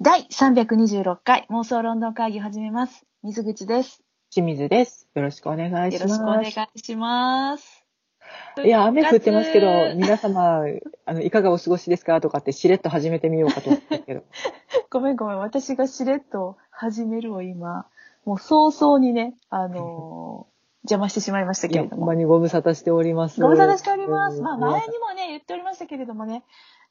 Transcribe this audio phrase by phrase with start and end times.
[0.00, 3.04] 第326回妄想ロンドン会議始めます。
[3.22, 4.02] 水口です。
[4.30, 5.06] 清水です。
[5.14, 5.94] よろしくお願いします。
[6.02, 7.84] よろしくお願いします。
[8.64, 9.66] いや、雨降ってますけど、
[9.96, 10.62] 皆様、
[11.04, 12.20] あの、いかがお過ごしですか？
[12.20, 14.22] とかってしれっと始めてみようかと思ったけど。
[14.90, 15.38] ごめんごめん。
[15.38, 17.86] 私がしれっと始めるを今、
[18.24, 20.50] もう早々にね、あのー
[20.84, 22.14] 邪魔してしまいましたけれどもほんま。
[22.14, 23.38] にご無沙汰しております。
[23.38, 24.40] ご無沙汰しております。
[24.40, 26.42] まあうん前にもね、言っておりましたけれどもね、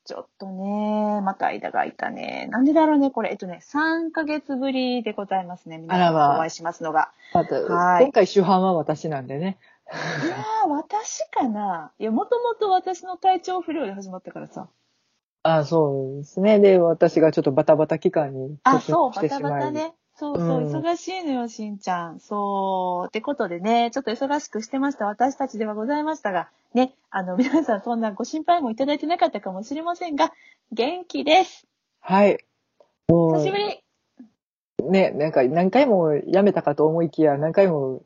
[0.10, 2.48] ちょっとね、また間が空いたね。
[2.50, 3.30] なんでだろうね、これ。
[3.30, 5.78] えっとね、3ヶ月ぶりでございますね。
[5.78, 7.12] 皆さんお会いしますのが。
[7.32, 9.60] またはい今回主犯は私なんでね。
[10.24, 14.68] いやー、私かないや、もともと私の体調不良で始まったからさ。
[15.44, 16.60] あそうですね。
[16.60, 19.94] で、私がちょっとバタバタ期間にあ、そう、バタバタね。
[20.20, 22.20] そうそう、うん忙しいのよ、しんちゃん。
[22.20, 23.08] そう。
[23.08, 30.34] ってことでね、ちょっと忙しくしてました私たちではございましたが、ね、あの、皆さんそんなご心配もいただいてなかったかもしれませんが、
[30.74, 31.66] 元気です。
[32.02, 32.44] はい。
[33.08, 33.80] も久しぶり。
[34.84, 38.02] う、ね、なんか何回もやめたかと思いきや、何回も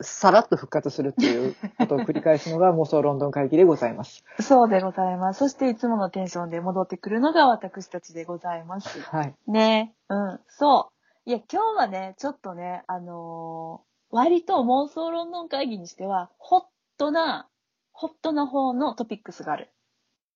[0.00, 4.24] さらっと復活するっていうことを繰り返すのが 妄想ロンドン会議でございます。
[4.40, 5.38] そうでございます。
[5.38, 9.00] そしていつものテンションで戻ってくるのが私たちでございます。
[9.00, 9.34] はい。
[9.46, 10.91] ね、うん、そう。
[11.24, 16.62] いや、今日はね、ちょっとね、あのー割と妄想ロンドン会議にしては、ホッ
[16.98, 17.48] トな、
[17.92, 19.70] ホットな方のトピックスがある。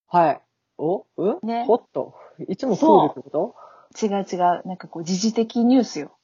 [0.09, 0.41] はい。
[0.78, 1.05] お？
[1.19, 1.39] うん？
[1.43, 2.15] ねホット？
[2.48, 3.55] いつもクールってこ
[3.93, 4.06] と？
[4.06, 4.67] 違う違う。
[4.67, 6.17] なんかこう、時事的ニュースよ。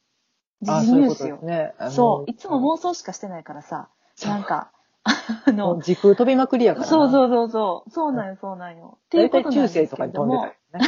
[0.62, 1.50] 時あ事ニュースよそう。
[1.50, 1.74] ね。
[1.78, 2.30] あのそう。
[2.30, 3.90] いつも妄想しかしてないからさ、
[4.24, 4.72] なんか、
[5.04, 6.90] あの、時空飛びまくりやからな。
[6.90, 7.90] そうそうそうそう。
[7.90, 8.96] そうなんよ、そうなんよ。
[9.04, 10.80] っていう大体中ことなんです世とかに飛んでたよ、ね。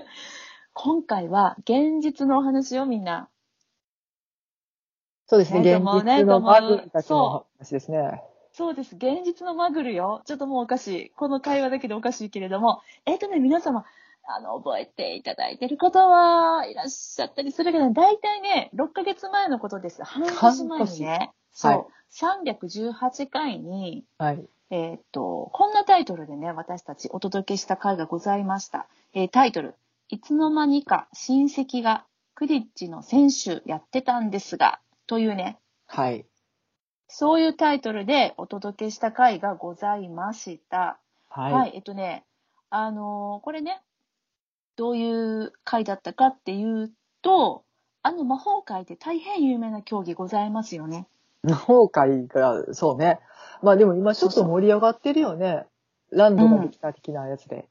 [0.78, 3.30] 今回は現実のお話よ、みんな。
[5.26, 5.60] そうですね。
[5.60, 8.22] 現実のマグたちの話ですね。
[8.52, 8.94] そうです。
[8.94, 10.20] 現実のマグルよ。
[10.26, 11.10] ちょっともうおかしい。
[11.16, 12.82] この会話だけでおかしいけれども。
[13.06, 13.86] えっ、とね、皆様、
[14.28, 20.04] あの、覚えていただいてる方はいらっしゃったりするけど、だいたいね、6ヶ月前のことです。
[20.04, 21.32] 半年前にね。
[21.52, 21.72] そう。
[21.72, 24.48] はい318回に、はい。
[24.70, 28.86] えーっと、こんなタイトルでね、私たちお届けした回がございました。
[29.12, 29.74] えータイトル、
[30.08, 36.26] いつの間にか親戚がクディッチの選手やってたんですが、というね、はい。
[37.08, 40.98] そういうタイトルでお届けした回がございました。
[41.28, 41.52] はい。
[41.52, 42.24] はい、えっとね、
[42.70, 43.80] あのーこれね、
[44.76, 46.92] どういう回だったかっていう
[47.22, 47.64] と、
[48.02, 51.08] あの魔法界で大変有名な競技ございますよね。
[51.42, 53.18] 魔法界が、そうね。
[53.62, 55.66] まあでも今ちょっと盛り上がってるよね。
[56.10, 57.68] ランドができた的なやつで。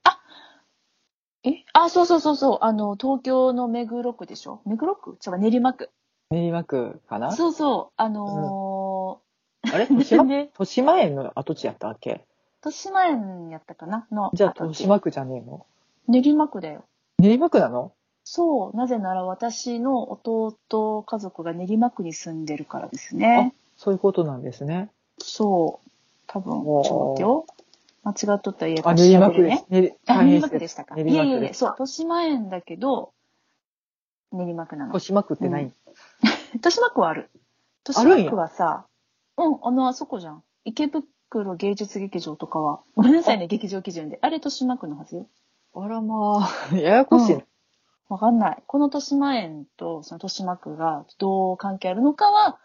[1.46, 1.64] え？
[1.74, 4.62] あ、そうそうそうそう、あの、東京の目黒区でしょ？
[4.66, 5.18] 目黒区？
[5.26, 5.90] 違う、練馬区。
[6.32, 7.32] 練馬区かな？
[7.32, 9.20] そうそう、あの
[9.74, 9.86] あれ？
[9.86, 10.24] ー、豊島？
[10.24, 12.26] ね、豊島園の跡地やったっけ？
[12.66, 14.08] 豊島園やったかな？
[14.12, 14.32] の。
[14.34, 15.66] じゃあ豊島区じゃねえの？
[16.08, 16.84] 練馬区だよ。
[17.20, 17.92] 練馬区なの？
[18.24, 23.54] そう、なぜなら私の弟家族が練馬区に住んでるからですね。
[23.78, 24.90] そういうことなんですね。
[25.20, 25.90] そう。
[26.28, 27.46] 多分、ちょっと待ってよ。
[28.06, 29.96] 間違っとったら言えあ、練馬区ですね。。
[30.08, 30.96] 練馬区でしたか。
[30.96, 33.14] い練馬区えいえいえ、ですそう、豊島園だけど、
[34.32, 35.00] 練馬区なの豊。
[35.00, 35.74] 島区ってない、
[36.54, 37.32] 豊島区はある。
[37.88, 38.86] 豊島区はさ、
[39.38, 40.44] うん、あの、あそこじゃん。
[40.66, 44.20] 池袋芸術劇場とかは、ごめんなさいね、劇場基準で。
[44.22, 45.28] あれ豊島区のはずよ。
[45.74, 47.46] あらまあ、 ややこしいね。
[48.08, 48.64] わかんない。
[48.68, 52.60] この豊島園とその豊島区がどう関係あるのかは、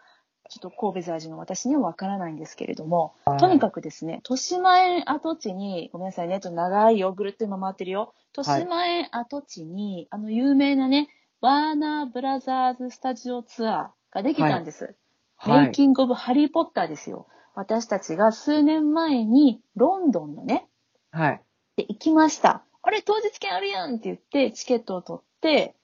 [0.51, 8.13] ちょっと神戸在住の私にはわからないんですけれども、はいとにかくですね、豊島園跡地に、ごめんなさいね、ちょっと長いよ、ぐるっと今回ってるよ。
[8.37, 11.07] 豊島園跡地に、あの有名なね、
[11.39, 14.95] ワーナーブラザーズスタジオツアーができたんです。
[15.37, 15.61] はい。
[15.63, 17.27] メイキングオブハリーポッターですよ。
[17.55, 20.67] 私たちが数年前にロンドンのね、
[21.11, 21.41] はい。
[21.77, 22.65] で行きました。
[22.81, 25.75] あれ、当日券あるやんって言って、チケットを取って、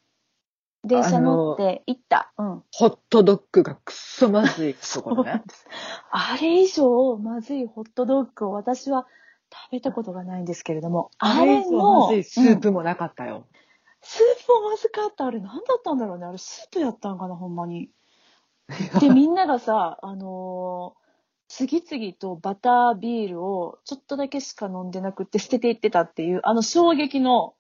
[0.84, 2.32] 電車乗って行った。
[2.38, 2.64] うん。
[2.72, 5.44] ホットドッグがくっそまずいところね。
[6.12, 9.08] あれ以上、まずいホットドッグを私は
[9.52, 13.46] 食べたことがないんですけれども、あれ以上の、まずいスープもなかったよ。
[14.02, 15.26] スープもまずかった。
[15.26, 16.26] あれ何だったんだろうね。
[16.26, 17.90] あれスープやったんかな、ほんまに。
[19.00, 21.08] で、みんながさ、あのー
[21.50, 27.54] 次々とバタービールをちょっとだけしか飲んでなくって捨てていってたっていう、あの衝撃の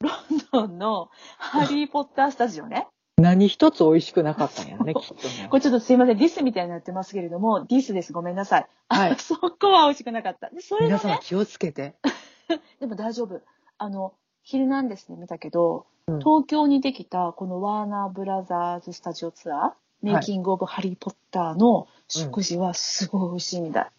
[0.00, 0.14] ロン
[0.52, 2.86] ドンのハリーポッタースタジオね。
[3.16, 5.56] 何一つ美味しくなかったんやね、 きっとねこ。
[5.56, 8.12] れちょっとすいません、ディスみたいになってますけれども、ディスです。
[8.12, 8.66] ごめんなさい。
[8.88, 10.50] はいあそこは美味しくなかった。
[10.50, 11.94] で、それがね、皆様気をつけて。
[12.78, 13.40] でも大丈夫。
[13.78, 14.12] あの、
[14.42, 19.72] ヒルナンデスで見たけど、うん東京にできたこのワーナーブラザーズスタジオツアー、
[20.02, 23.90] メイキングオブハリーポッターの食事はすごい美味しいみたい。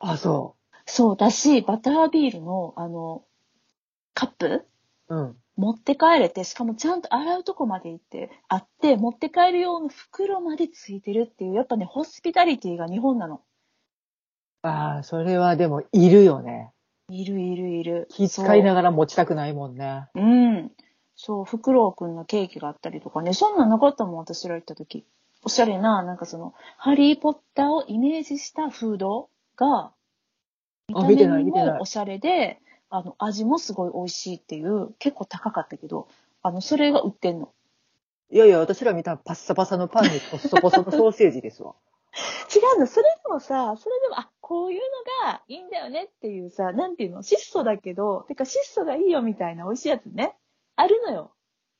[0.00, 3.22] あ、そそうだし、バタービールの、あの、
[4.14, 4.66] カップ
[5.08, 5.14] う。
[5.14, 5.36] うん。
[5.56, 13.40] 持って帰れて、しかもちゃんと洗うとこまで行って、あって、持って帰る用の袋までついてるっていう、やっぱね、ホスピタリティが日本なの。
[14.62, 16.72] ああ、それはでもいるよね。
[17.08, 18.08] いるいるいる。
[18.10, 20.08] 気遣いながら持ちたくないもんね。
[20.14, 20.72] そううん。
[21.16, 25.06] そう、フクロウくんのケーキがあったりとかね、そんなんなかったもん、私ら行った時。
[25.44, 29.92] おしゃれな、なんかその、ハリーポッターをイメージしたフードが、
[30.88, 32.60] 見た目もおしゃれで、
[32.90, 36.08] あの、味もすごい美味しいっていう、結構高かったけど、
[36.42, 37.52] あの、それが売ってんの。
[38.30, 41.74] いやいや、私ら見たパッサパサのパンにポッソポソのソーセージですわ。
[42.54, 50.36] 違うの、それでもさ、それでも、あ、こういうのがいいんだよねっていうさ、なんていうの、質素だけど、てか質素がいいよみたいな美味しいやつね、
[50.76, 51.32] あるのよ。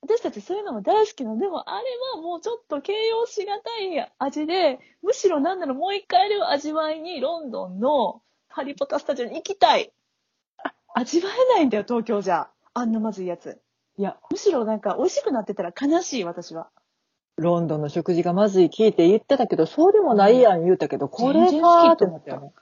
[0.02, 1.38] 私たちそういうのも大好きなの。
[1.38, 1.84] でも、あれ
[2.14, 9.92] はもうちょっと形容しがたい味で、むしろなんだろう、もう一回あれを味わいに、ロンドンのハリポタスタジオに行きたい。
[10.94, 12.48] あ味わえないんだよ、東京じゃ。
[12.72, 13.60] あんなまずいやつ。
[13.98, 16.68] いや、むしろなんか美味しくなってたら悲しい、私は。
[17.36, 22.52] ロンドンの食事がまずい聞いて言ってたけど、そうでもないやん言うたけど、これ全然好きかーってと思ったよね。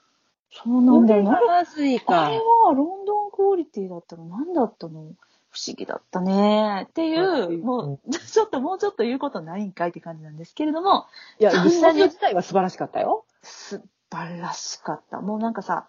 [0.51, 1.29] そうなんだよね。
[1.29, 2.39] これがまずいあかれ。
[2.39, 5.13] はロンドンクオリティだったの何だったの？
[5.51, 6.87] 不思議だったね。
[6.89, 11.05] っていう、うんもう、 ちょっともうちょっと言うことないんかいって感じなんですけれども、
[11.39, 13.27] いや、実際自体は素晴らしかったよ。
[13.43, 15.21] 素晴らしかった。
[15.21, 15.87] もうなんかさ、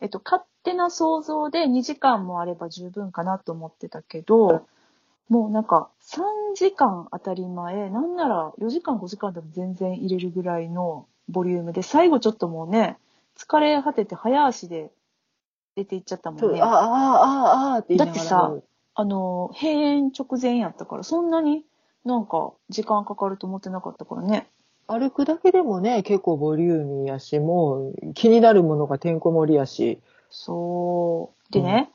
[0.00, 4.66] えっと、勝手な想像で2時間もあれば十分かなと思ってたけど、
[5.28, 6.20] もうなんか3
[6.56, 12.98] 時間当たり前、なんなら4時間5時間でも全然入れるぐらいのボリュームで、最後ちょっともうね、
[13.38, 14.90] 疲れ果てて早足で
[15.76, 16.60] 出て行っちゃったもんね。
[16.60, 18.16] ああ、ああ、ああって言いながら。
[18.16, 18.54] だってさ
[18.98, 21.64] あの、閉園直前やったから、そんなに
[22.04, 24.48] なんか時間かかると思ってなかったからね。
[24.88, 30.00] 歩くだけでもね、結構ボリューミーやし、もう気になるものがてんこ盛りやし。
[30.30, 31.52] そう。
[31.52, 31.90] でね、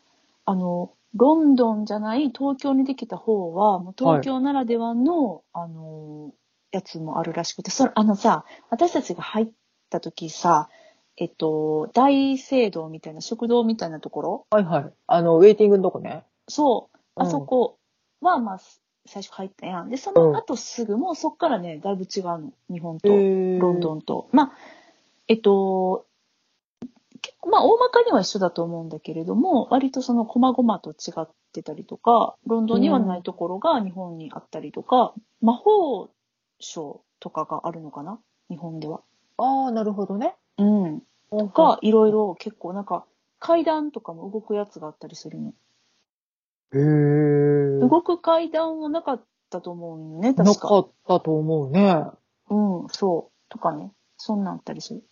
[0.46, 6.32] あの、ロンドンじゃない東京にできた方は、もう東京ならではの、あの、
[6.72, 9.48] やつもあるらしくて、それ、あのさ、私たちが入っ
[9.90, 10.70] た時さ、
[11.18, 14.46] えっと、大聖堂みたいな、食堂みたいなところ？
[14.50, 14.94] はいはい。
[15.08, 16.24] あの、ウェイティングのとこね。
[16.48, 17.78] そう、うんあそこ
[18.22, 18.60] は、まあ、
[19.06, 19.90] 最初入ったやん。
[19.90, 22.54] で、その後すぐ、もうそっからね、だいぶ違うの。
[22.70, 23.98] 日本と、ロンドン。
[23.98, 24.30] ンと。
[24.32, 24.52] まあ、
[25.28, 26.06] えっと、
[27.50, 36.10] まあ、大まかには一緒だと思うんだけれども、割とその、細々と違ってたりとか、ロンドンにはないところが日本にあったりとか、魔法
[36.60, 39.02] 省とかがあるのかな日本では。
[39.38, 40.36] ああ、なるほどね。
[40.58, 41.02] うん。
[41.32, 43.06] とか、いろいろ結構なんか、
[43.40, 45.54] 階段とかも動くやつがあったりするの。
[46.74, 47.80] へえ。
[47.80, 50.68] 動く階段はなかったと思うよね、な確か。
[50.68, 52.06] かったと思うね。
[52.50, 53.50] うん、そう。
[53.50, 53.92] とかね。
[54.18, 55.04] そんなんあったりする。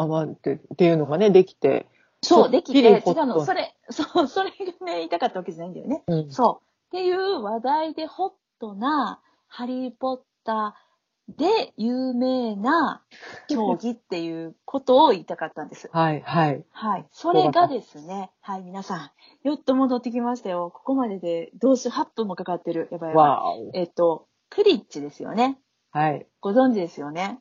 [0.00, 1.86] あ、まあ、ってっていうのがね、できて。
[2.22, 3.44] そう、できて、違うの。
[3.44, 6.02] それ、 そう、それがね、言いたかったわけじゃないんだよね。
[6.06, 6.30] うん。
[6.30, 6.66] そう。
[6.86, 10.88] っていう話題でホットな、ハリーポッター
[11.36, 13.02] で有名な
[13.48, 15.90] 競技っていうことを言いたかったんです。
[15.92, 16.64] はい、はい。
[16.70, 17.06] はい。
[17.12, 19.10] それがですね、はい、皆さん、
[19.46, 20.70] よっと戻ってきましたよ。
[20.74, 22.88] ここまでで、どうしよう、8分もかかってる。
[22.90, 23.42] やばいやば
[23.74, 23.78] い。
[23.78, 25.58] えっと、クリッチですよね。
[25.90, 26.26] はい。
[26.40, 27.40] ご存知ですよね。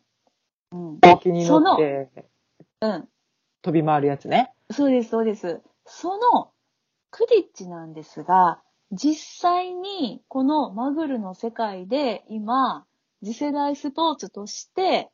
[0.72, 0.80] うん。
[1.02, 2.10] ほうきに乗って
[2.82, 3.08] うん。
[3.62, 4.54] 飛び回るやつね。
[4.72, 5.62] そうです、そうです。
[5.86, 6.52] その
[7.12, 12.86] クリッチなんですが、実際にこのマグルの世界で今、
[13.24, 15.10] 次世代スポーツとして、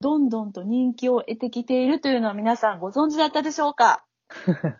[0.00, 4.04] どんどんと人気を得てきているというのは皆さんご存知だったでしょうか？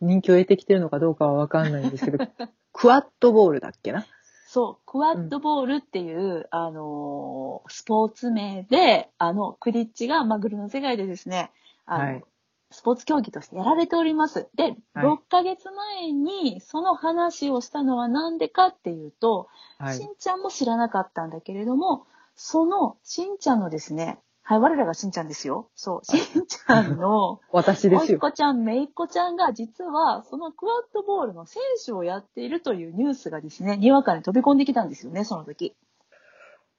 [0.00, 2.18] 人気を得てきてるのかどうかはわかんないんですけど、
[2.72, 4.06] クワッドボールだっけな？
[4.52, 11.52] そう、クワッドボールっていう、あのースポーツ名で、あの、クリッチがマグルの世界でですね、
[11.86, 12.24] あの、はい
[12.72, 14.48] スポーツ競技としてやられております。
[14.54, 20.04] で、はい6ヶ月前にその話をしたのはなんでかっていうと、はいし。
[20.04, 25.70] んちゃんも知らなかったんだけれども、そのしんちゃんのですね、はい、我らがしんちゃんですよ。
[25.74, 28.14] そう、しんちゃんの、 私ですよ。
[28.14, 35.76] おいっこちゃん、めいっこちゃんが実はそのクワッドボールの選手をやっているというニュースがですね、にわかに飛び込んできたんですよね、その時。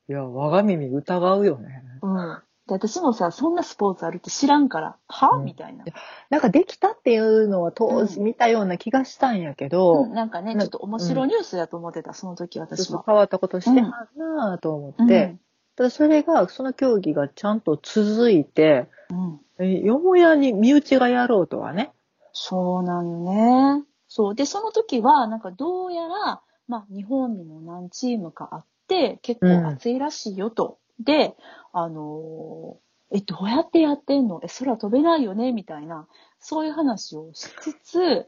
[0.09, 1.83] いや、我が耳疑うよね。
[2.01, 2.41] うん。
[2.67, 5.85] で、私もさ、そんなスポーツあるって知らんから、は、うんみたいな。
[6.29, 12.99] なんかできたっていうのは当時見たような気がしたんやけど、うん、なんかね、なちょっと面白いニュースだと思ってた、その時ちょっ私は。
[12.99, 15.37] と変わったことしてはんなぁと思って、
[15.75, 19.17] ただそれが、その競技がちゃんと続いて、うん。
[19.17, 19.39] うん。
[19.59, 21.91] えよもやに身内がやろうとはね。
[22.33, 23.83] そうなんよね。
[24.07, 24.35] そう。
[24.35, 30.79] で、その時は、なんかどうやら、まあ、日本にも何チームかあって、結構熱いらしいよと。
[30.99, 31.35] で、
[31.73, 34.39] あのーえ、どうやってやってんの？
[34.41, 35.51] え、空飛べないよね？
[35.51, 36.07] みたいな、
[36.39, 38.27] そういう話をしつつ、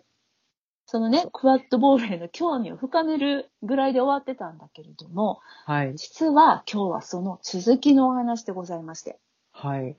[0.94, 5.96] そのね、クワッドボールへの興味を深めるぐらいで終わってたんだけれども、はい。
[5.96, 9.18] 実は今日はその続きのお話でございまして、
[9.52, 9.98] はい。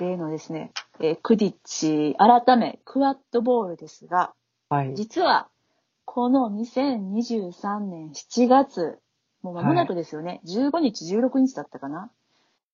[0.00, 4.32] 例のですね、えークディッチ、改め、クワッドボールですが、
[4.70, 4.94] はい。
[4.94, 5.48] 実は、
[6.06, 9.00] この2023年7月、
[9.42, 12.10] もう間もなくですよね、15日、16日だったかな？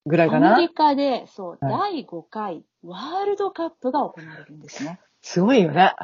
[0.06, 0.54] ぐらいかな？
[0.54, 5.00] アメリカで、そう、は第5回ワールドカップが行われるんですね。
[5.22, 5.96] すごいよね。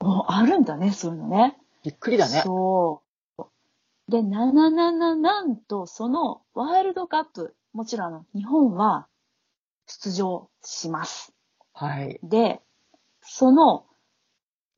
[0.00, 1.56] もうあるんだね、そういうのね。
[1.82, 2.42] びっくりだね。
[2.42, 3.02] そ
[3.38, 3.44] う。
[4.08, 9.08] で、なななな、なんと、そのワールドカップ、もちろんあの、日本は
[9.86, 11.32] 出場します。
[11.72, 12.20] はい。
[12.22, 12.60] で、
[13.20, 13.86] その、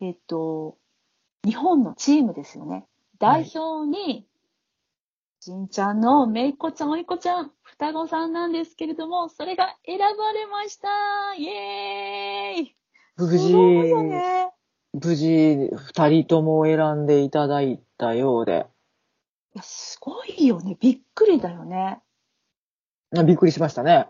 [0.00, 0.78] えっと、
[1.44, 2.86] 日本のチームですよね。
[3.18, 4.26] 代表に、
[5.40, 12.76] しんちゃんのめいっ子ちゃん、おいっ子ちゃん、双子さんなんですけれども、それが選ばれましたイエーイ
[13.16, 14.50] 無すごいよ事、ね。
[15.02, 18.66] 無事、二人とも選んでいただいたようで。
[19.54, 20.76] いや、すごいよね。
[20.80, 22.00] びっくりだよね。
[23.16, 24.08] あびっくりしましたね。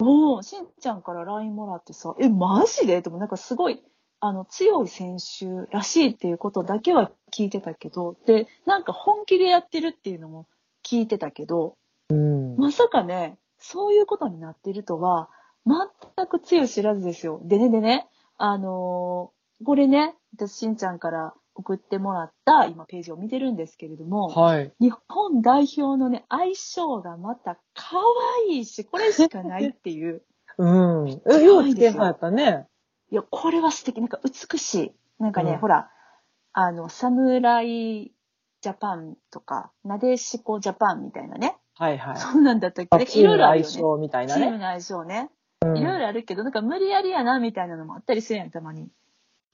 [0.00, 3.02] おー、しんちゃんから LINE もらってさ、え、マジで？
[3.02, 3.82] でもなんかすごい、
[4.20, 10.46] あの、強い選手らしいっていうことだけは聞いてたけど、で、なんか本気でやってるっていうのも
[10.84, 11.76] 聞いてたけど、
[12.08, 12.56] うん。
[12.56, 15.28] まさかね、そういうことになってるとは、
[15.66, 17.40] 全く強い知らずですよ。
[17.44, 19.33] でね、でね、あのー
[19.64, 24.72] これね、私、しんちゃんから送ってもらった、今ページを見てるんですけれども、はい。
[24.80, 27.96] 日本代表のね、相性がまた可
[28.48, 30.22] 愛いし、これしかないっていう。
[30.58, 31.08] うん。
[31.30, 32.66] え、ようつけはったね。
[33.10, 34.00] いや、これは素敵。
[34.00, 34.94] なんか美しい。
[35.18, 35.90] なんかね、うんほら、
[36.52, 38.12] あの、サムライ
[38.60, 41.56] ジャパンとか、なでしこジャパンみたいなね。
[41.76, 42.16] はいはい。
[42.16, 42.96] そうなんだったっけ？
[42.98, 43.06] ね。
[43.06, 44.42] チームの相性みたいなね。
[44.42, 45.30] チームの相性ね。
[45.64, 48.88] うんいろいろあるけど、なんか無理やりやな、みたいなのもあったりするやん、たまに。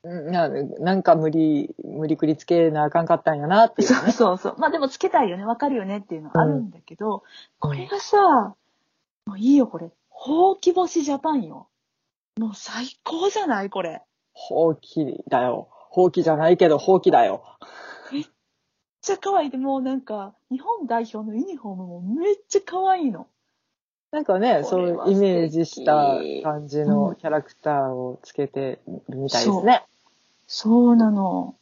[0.02, 4.12] うんななんか無理、無理くりつけなあかんかったんやなっていうそうね。
[4.12, 4.54] そうそう。
[4.58, 7.22] まあでもつけたいよね、わかるよねっていうのあるんだけど、
[7.58, 8.54] これがさ、
[9.26, 9.90] もういいよ、これ。
[10.08, 11.68] ほうき星ジャパンよ。
[12.38, 13.68] もう最高じゃない？
[13.68, 14.02] これ。
[14.32, 15.68] ほうきだよ。
[15.70, 17.42] ほうきじゃないけど、ほうきだよ。
[18.12, 18.24] めっ
[19.02, 23.26] ちゃ可愛いで、もうなんか、日本代表のユニフォームもめっちゃ可愛いの。
[24.12, 29.84] なんかね、こそうイメージした感じうんのキャラクターをつけてるみたいですね。
[30.48, 31.54] そうなの。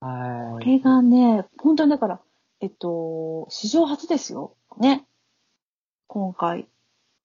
[0.00, 0.64] はい。
[0.64, 2.20] これがね、本当にだから、
[2.60, 4.52] えっと、史上初ですよ。
[4.78, 5.06] ね。
[6.08, 6.66] 今回、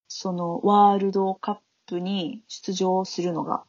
[0.08, 3.64] その、ワールドカップに出場するのが、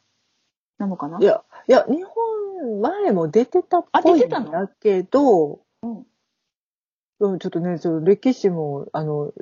[0.78, 1.18] なのかな？
[1.18, 4.50] いや、いや、日本前も出てたっあぽいん出てたの？
[4.52, 6.06] だけど、うん。
[7.20, 9.32] うん、ちょっとね、その歴史も、あの、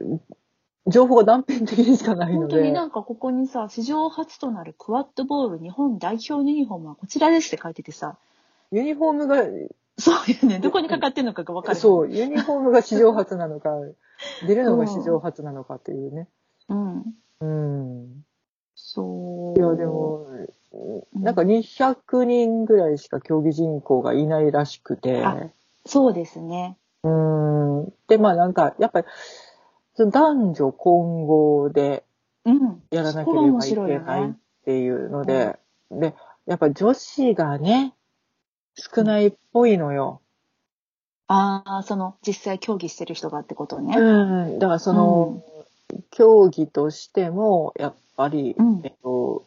[0.87, 2.55] 情報が断片的にしかないので。
[2.55, 8.17] 本当になんかここにさ、史上初となるクワッドボール日本代表ユニフォームはこちらですって書いててさ、
[8.73, 9.45] ユニフォームが、
[9.99, 10.59] そうよね。
[10.59, 11.79] どこにかかってんのかが分かる。
[11.79, 13.71] そう、ユニフォームが史上初なのか、
[14.47, 16.27] 出るのが史上初なのかっていうね。
[16.69, 17.05] うん。
[17.41, 18.25] うん。
[18.75, 19.59] そう。
[19.59, 20.27] いや、でも、
[21.15, 25.23] んなんか200人ぐらいしか競技人口がいないらしくて。
[25.23, 25.37] あ
[25.85, 26.79] そうですね。
[27.03, 27.93] うん。
[28.09, 29.07] で、まあなんか、やっぱり、
[29.95, 32.05] その男女混合で
[32.45, 32.83] うん。
[32.91, 34.37] やらなければいけないっね。
[34.65, 35.59] ていうので、
[35.91, 36.15] で、
[36.47, 37.95] やっぱ女子がね、
[38.75, 40.21] 少ないっぽいのよ。
[41.29, 43.97] ああ、その、実際競技してる人がってことね。
[43.97, 44.59] うん。
[44.59, 45.45] だからその、
[46.11, 49.45] 競技としても、やっぱり、うんえっと、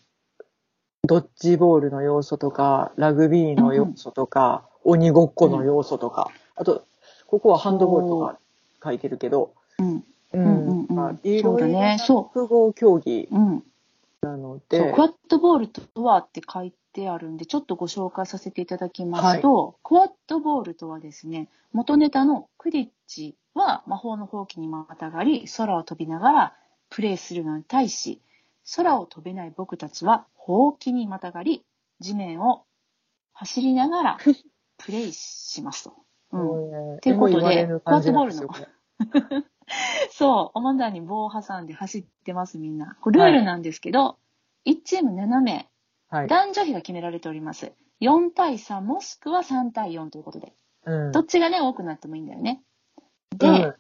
[1.04, 6.86] ドッジボールの要素とか、ラグビーの要素とか、鬼ごっこの要素とか、あと、
[7.28, 8.40] ここはハンドボールとか
[8.84, 10.04] 書いてるけど、うん。
[10.36, 10.88] ううんうん。
[10.88, 10.96] うん。
[10.96, 11.74] まあいろいろそうだね。
[11.98, 12.24] なそう。
[12.24, 13.28] 複合競技。
[13.32, 13.64] うん。
[14.22, 26.54] なので、クワッドボールとはって書いてあるんで、ちょっとご紹介させていただきますと、クワッドボールとはですね、元ネタのクリッチは魔法のほうきにまたがり、空を飛びながら
[26.90, 28.22] プレイするのに対し、
[28.76, 31.64] 空を飛べない僕たちはほうきにまたがり、
[32.00, 32.64] 地面を
[33.34, 34.18] 走りながら
[34.78, 35.94] プレイしますと。
[36.32, 36.96] うん。
[36.96, 39.44] っていうことでえも言われぬ感じなんですよクワ
[40.12, 42.98] そう、おんだに棒を挟んで走ってます、みんな。
[43.02, 44.18] これルールなんですけど、
[44.66, 45.70] 1チーム7名、
[46.10, 46.28] はい。
[46.28, 47.72] 男女比が決められております。
[48.02, 50.54] 4対3もしくは3対4ということで。
[50.86, 52.62] うんどっちがね、多くなってもいいんだよね。
[53.32, 53.76] で、うん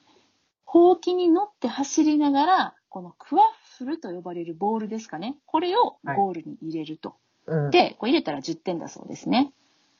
[0.67, 3.45] ほうきに乗って走りながら、このクワッ
[3.77, 5.37] フルと呼ばれるボールですかね。
[5.45, 7.15] これをゴールに入れると。
[7.45, 9.53] うんで、これ入れたら10点だそうですね。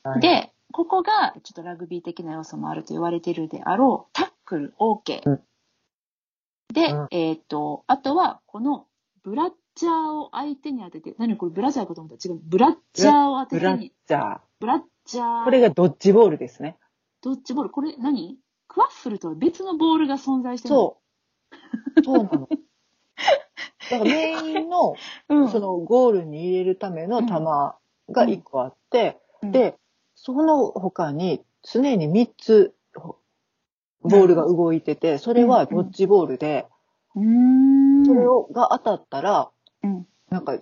[0.03, 5.21] はいで、ここがちょっとラグビー的な要素もあると言われているであろう、タックル OK。
[5.25, 5.41] うん
[6.75, 8.85] で、うんえっ、と、あとは、この
[9.23, 12.41] ブラッジャーを相手に当てて、何これブラジャーかと思ったら違う。
[12.43, 14.39] ブラッジャーを当てブラッチャー。
[14.59, 16.77] ブラッじゃあ、これがドッジボールですね。
[17.21, 17.69] ドッジボール。
[17.69, 18.37] これ何？
[18.67, 20.79] クワッフルとは別のボールが存在してるの？
[20.81, 20.97] そ
[21.97, 22.03] う。
[22.03, 22.49] そうなの。
[23.91, 24.95] だからメインの、
[25.29, 25.35] う。
[25.35, 25.49] うん。
[25.49, 27.77] そのゴールに入れるための球が
[28.09, 29.77] 1個あって、うん、で、
[30.15, 32.84] その他に常に3つほ
[34.07, 36.67] ボールが動いてて、それはドッジボールで、
[37.15, 38.05] うーん。
[38.05, 39.49] それをが当たったら、
[39.83, 40.07] うん。
[40.29, 40.57] なんか、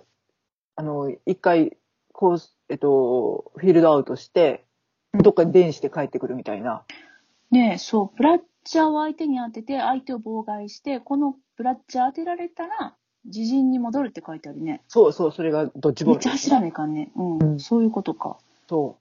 [0.76, 1.76] あの、一回、
[2.12, 4.64] コース、えっと、フィールドアウトして、
[5.12, 6.84] どっかに電して帰ってくるみたいな。
[7.50, 14.82] ねえ、そう、ブラッチャーを相手に当てて、相手を妨害して、このブラッチャー当てられたら、自陣に戻るって書いてあるね。
[14.88, 17.10] そうそう、それがドッジボールですめっちゃ走らないかんね。
[17.16, 17.38] うん。
[17.38, 18.38] うんそういうことか。
[18.68, 18.98] そ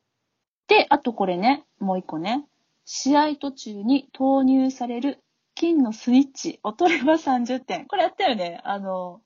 [0.67, 2.45] で、あとこれね、もう一個ね。
[2.85, 5.19] 試合途中に投入される
[5.55, 7.85] 金のスイッチを取れば30点。
[7.85, 8.61] これやったよね。
[8.63, 9.21] あの、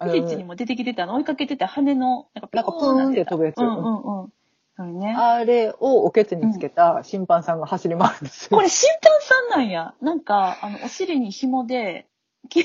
[0.00, 0.04] う。
[0.04, 3.58] フィリッチにも出てきてたの、追いかけてた羽の、なんかなんかプーンって飛ぶやつ。
[3.58, 4.32] うんうんうん。
[4.76, 5.14] あれね。
[5.16, 8.56] あれをおけつにつけた審判さんが走り回るんですよ。
[8.56, 9.94] これ審判さんなんや。
[10.00, 12.06] なんか、あの、お尻に紐で、
[12.48, 12.64] 金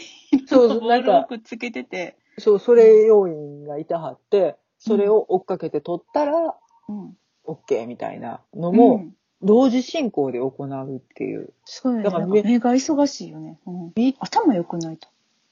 [0.49, 6.55] のボールをくっつけてて、そう、それ要員がいたはって、それを追っかけて取ったら、
[6.87, 7.17] うん。
[7.45, 11.53] OK みたいなのうも、ん同時進行で行うっていう。
[11.65, 12.03] そうよね。
[12.03, 13.59] だからら目が忙しいよね。
[13.65, 15.07] うん、頭良くないと。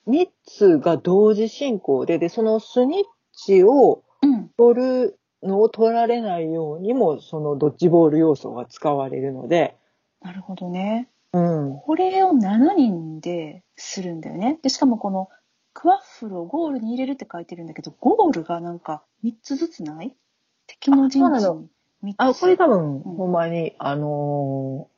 [0.08, 4.50] 3つが同時進行で、で、そのスニッチをうん。
[4.58, 9.76] 取るのを取られないようにも、そのドッジボール要素が使われるので、
[10.22, 11.10] なるほどね。
[11.34, 11.80] うん。
[11.80, 14.58] これを7人でするんだよね。
[14.64, 15.30] で、しかもこの
[15.74, 20.16] クワッフルをゴールに入れるって書いてるんだけど、ゴールがなんか3つずつない？
[20.66, 21.70] 敵の陣地に3つ。
[22.18, 24.96] あ、これ多分、うんほんまに、あのー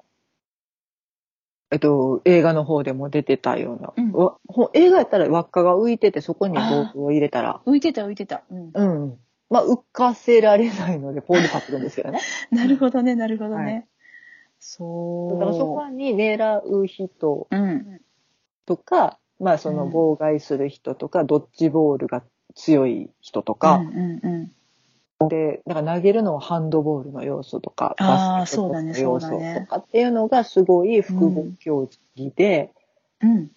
[1.70, 3.94] えっと、映画の方でも出てたような、
[4.74, 8.44] 映画やったら輪っかが浮いてて、そこにボールを入れたら、浮いてた浮いてた。
[8.50, 8.72] うん。
[8.74, 9.18] うん。
[9.50, 12.20] まあ、浮かせられないので、ポール立つんですけどね。
[12.52, 13.64] なるほどね、なるほどね。
[13.64, 13.88] はい
[14.60, 15.32] そう。
[15.34, 18.02] だからそこに狙う人うん。
[18.66, 22.24] とか、まあ、その妨害する人とか、ドッジボールが
[22.56, 24.52] 強い人とか、うんうんうん。
[25.30, 32.71] で、だから投げるのはハンドボールの要素とか、バスケットボールの要素とかっていうのがすごい複合競技で、
[33.21, 33.49] うん。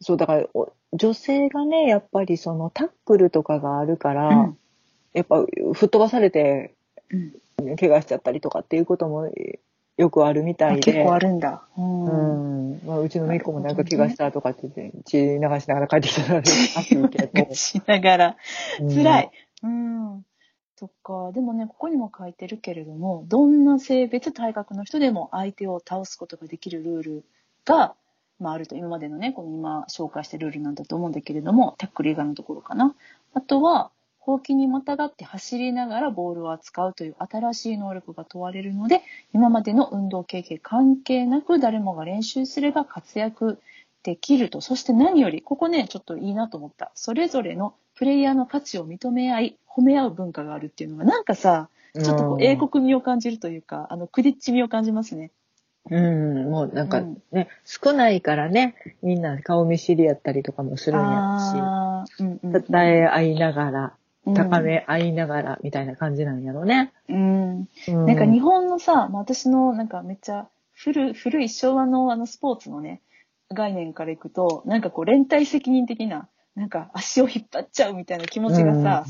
[0.00, 4.58] そう、だからお女性がね、やっぱりそのタックルとかがあるから、うん
[5.14, 6.74] やっぱ吹っ飛ばされて
[7.10, 7.76] うん。
[7.76, 9.28] 怪我しちゃったりとかっていうことも
[9.96, 10.92] よくあるみたいで。
[10.92, 11.62] あ結構あるんだ。
[11.76, 11.80] う。
[11.80, 12.80] うんん。
[12.86, 17.48] まあ、うちのめいっ子もなんか怪我したとかって言って、血流しながら帰ってきたらしいけど。
[17.54, 18.36] しながら。
[18.80, 19.30] うん辛い。
[19.64, 20.24] うん。
[20.78, 21.32] そっか。
[21.32, 27.24] でもね、ここにも書いてるけれども、どんな性別、体格の人でも相手を倒すことができるルール
[27.64, 27.96] が、
[28.38, 32.94] まあ、あると、今までのね、この今紹介したルールなんだと思うんだけれども、タックル以外のところかな。
[33.34, 39.02] あとは、ほうきにまたがって走りながらボールを扱うという新しい能力が問われるので、
[39.34, 43.58] 今までの運動経験関係なく誰もが練習すれば活躍
[44.04, 44.60] できると。
[44.60, 46.92] そして何より、ここね、ちょっといいなと思った。
[46.94, 55.32] それぞれのプレイヤーの価値を認め合い、褒め合う文化があるっていうのが、なんかさ、ちょっとこう英国味を感じるというか、あの、クリッチ味を感じますね。
[55.90, 63.92] うん、もうなんかうんね、少ないからね、みんな顔見知りやったりとかもするんやあーうんうんし、称え合いながら、
[64.26, 66.92] うん高め合いながら、みたいな感じなんやろね。
[67.08, 67.68] うん。
[67.88, 73.00] うんなんか日本のさ、まあ私のなんかめっちゃ古古い昭和のあのスポーツのね、
[73.52, 79.04] 概念からいくと、なんかこう連帯責任的な、なんか足を引っ張っちゃうみたいな気持ちがさ、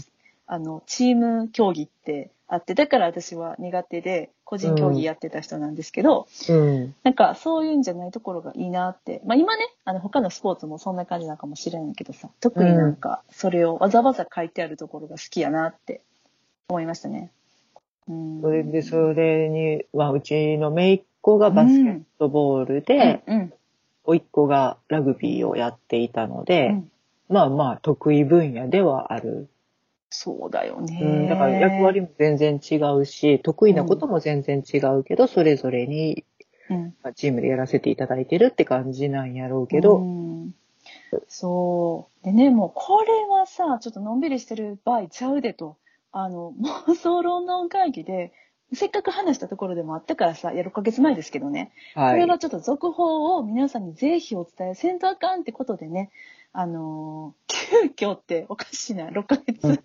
[0.46, 6.94] あの、チーム競技ってあって、だから私は苦手で、個人競技やってた人なんですけど、うん。
[7.04, 9.22] なんかそういうんじゃないところがいいなって。
[9.26, 16.02] まあ今ね、あの他のスポーツもそんな感じなのかもしれないけどさ、特になんかそれをわざわざ書いてあるところが好きやなって
[16.68, 17.30] 思いましたね。
[18.08, 18.40] うん。
[18.42, 23.52] それで、それに、まあ、うちの姪っ子がバスケットボールで、うん、うん。
[24.04, 26.90] 甥っ子がラグビーをやっていたので、うん
[27.28, 29.48] まあまあ、得意分野ではある。
[30.10, 31.00] そうだよね。
[31.02, 36.24] うん、だから役割も全然違うし、得意なことも全然違うけど、それぞれに
[36.70, 40.54] うん、まあチームでやらせていただいてるって感じなんやろうけど、うん
[41.26, 42.24] そう。
[42.24, 45.76] でね、もうこれはさ、ちょっとのんびりしてる場合ちゃうでと。
[46.12, 46.52] あの、
[46.86, 48.32] 妄想論論会議で、
[48.74, 51.72] せっかく話したところでもあったからさ、や6ヶ月前ですけどね。
[51.94, 52.12] はい。
[52.12, 56.10] これはちょっと続報を皆さんにぜひお伝えせんとあかんってことでね、
[56.52, 57.48] あのー
[57.96, 59.84] 急遽っておかしいな、6ヶう月ん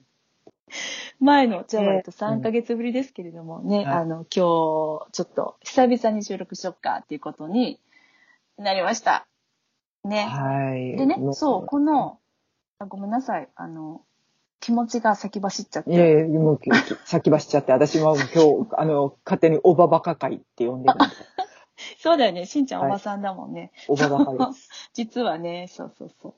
[1.20, 7.80] 前の、じゃあ、っと3ヶ月ぶりですけれどもね、はいあの、今日、ちょっと久々に収録しよっかっていうことに
[8.58, 9.28] なりました。
[10.04, 10.24] ね。
[10.24, 10.98] はい。
[10.98, 12.20] でねも、そう、この、
[12.80, 14.02] あごめんなさい、あの、
[14.60, 15.92] 気持ちが先走っちゃって。
[15.92, 16.60] いやいや、もう
[17.06, 21.06] 先走っちゃって、私は今日、 あの、勝手におばばか会って呼んでるんで。
[22.00, 22.46] そうだよね。
[22.46, 23.72] しんちゃんおばさんだもんね。
[23.88, 24.70] おばばかです。
[24.94, 26.34] 実はね、そうそうそう。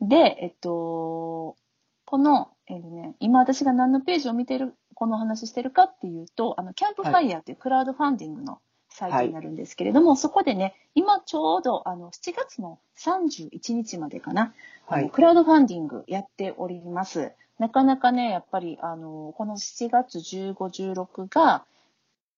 [0.00, 1.56] で、えっと、
[2.04, 14.54] この、えっとね、今私が何のページを見てる、このお話ししてるかっていうと、あの、キャンプファイヤーっていうクラウドファンディングのサイトになるんですけれども、そこでね、今ちょうど、あの、7月の31日までかな、
[14.86, 15.10] はい。
[15.10, 17.32] クラウドファンディングやっております。
[17.58, 21.64] なかなかね、やっぱり、あの、この7月15、16が、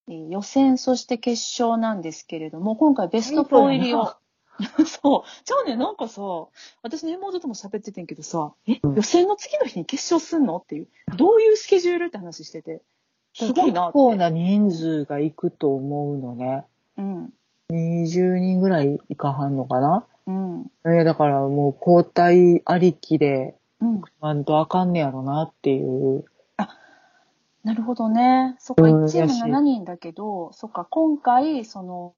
[0.08, 4.14] えー予選、そして決勝なんですけれども、今回ベスト4入りを、
[4.86, 5.44] そう。
[5.44, 6.22] じゃあね、なんかさ、
[6.82, 10.56] 私の妹とも喋っててんけどさ、え、うん予選の次の日に決勝すんの？
[10.58, 12.82] っていう、どういうスケジュールって話してて、
[13.34, 13.92] すごいなって。
[13.92, 16.64] 結構な人数が行くと思うのね。
[16.96, 17.32] うん。
[17.70, 20.06] 20人ぐらい行かはんのかな？
[20.26, 20.70] うん。
[20.84, 24.02] えーだからもう交代ありきで、うん。
[24.22, 26.24] なんとあかんねやろなっていう。
[27.64, 28.54] なるほどね。
[28.60, 32.14] そっか、うん1チームやし7人だけど、そっか、今回、その、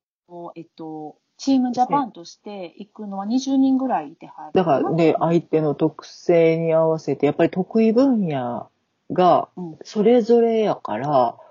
[0.55, 4.53] えっと、チームジャパンとして行くのは20人ぐらいで入る。
[4.53, 8.69] だから、で、相手の特性に合わせて、やっぱり得意分野
[9.11, 9.79] がうん。
[9.85, 11.49] それぞれやから、うん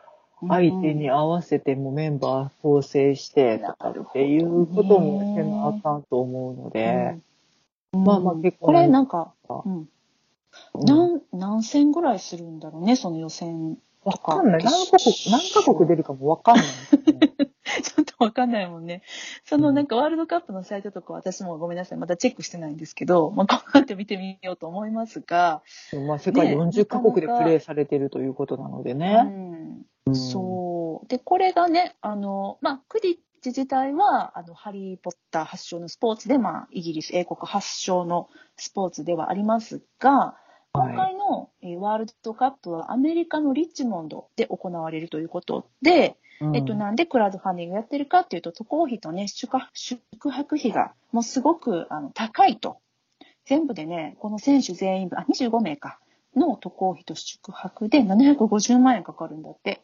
[0.47, 7.17] 相手に合わせてもメンバー構成してとかっていうこともせなあかんと思うので、
[7.93, 8.03] うん。
[8.03, 9.89] まあまあ結構これなんか、うん、うん。
[10.85, 14.35] 何、何戦ぐらいするんだろうね、その予選わとか。
[14.35, 14.63] かんない。
[14.63, 16.65] 何カ国、何カ国出るかもわかんない、
[17.87, 19.01] ちょっとわかんないもんね。
[19.45, 25.63] そのなんかワールドカップのサイトとか私もごめんなさい、まだチェックしてないんですけど、まあ、この後見てみようと思いますが、
[26.07, 29.23] まあ世界ね40カ国でプレーされてるということなのでうね。
[29.23, 31.07] ん、うんそう。
[31.07, 40.37] で、これがね、あの、まあ、クディッチ自体は、あの、ハリー・ポッター発祥のスポーツで、まあ、イギリス、英国発祥のスポーツではありますが、
[40.73, 40.95] 今はい。
[40.95, 46.17] 回のえーワールドカップはアメリカのリッチモンドで行われるということで、
[46.53, 52.79] えっと、なんでクラウドファンディングやってるかっていうと、渡航費とね、宿泊費がもうすごくあの高いと。
[53.45, 55.99] 全部でね、この選手全員分、あ、25名か、
[56.35, 59.81] の渡航費と宿泊で750万円かかるんだって。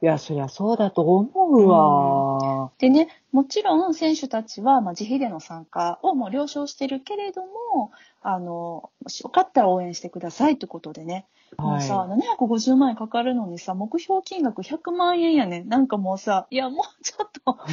[0.00, 2.70] いや、そりゃそうだと思うわ。
[2.78, 7.90] でね、もちろん選手たちは、まあ、自費での参加をもう了承してるけれども、
[8.22, 15.68] あの、もしよかったら応援してくださいってことでね、もうさ、は750万円かかるのにさ、目標金額100万円やねん。
[15.68, 17.66] なんかもうさ、いや、もうちょっと、 もう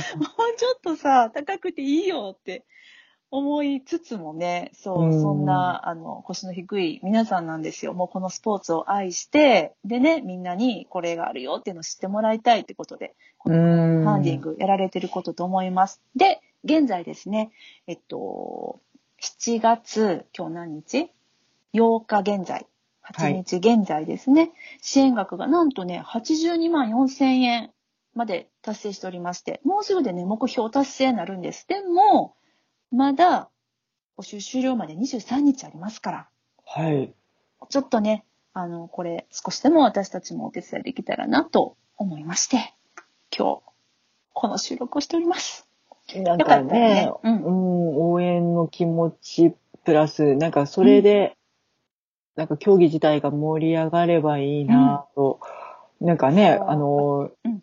[0.58, 2.66] ちょっとさ、高くていいよって
[3.32, 7.94] 思いつつもね、そうう、んそんな、あの、腰の低い皆さんなんですよ。
[7.94, 13.14] もうこのスポーツを愛して、でね、みんなにこれがあるよっていうのを知ってもらいたいってことで、
[13.46, 13.50] い。
[13.50, 14.04] うん。
[14.04, 16.02] ファンディングやられてることと思います。
[16.16, 17.52] で、現在ですね、
[17.88, 18.80] えっと、
[19.22, 21.12] 7月、今日何日
[21.74, 22.66] ?8 日現在、8
[23.34, 27.72] 日現在ですね、支援額がなんとね、82万4千円
[28.14, 31.68] まで達成しておりまして、もうすぐでね、目標達成になるんです。
[31.68, 32.36] でも、
[32.92, 33.50] まだ
[34.18, 36.30] 募集終了まで23日ありますから、
[36.66, 37.14] はい。
[37.70, 42.74] ちょっとね、あの、これ少しでも私たちもお手伝いできたらなと思いまして、
[43.38, 43.62] 今日、
[44.34, 45.68] この収録をしております。
[46.16, 51.36] なんかよかったらねね、ううんん、応援の気持ちプラス、なんかそれで、
[52.36, 55.40] なんか競技自体が盛り上がればいいなと、
[56.02, 57.62] なんかね、あの、うん。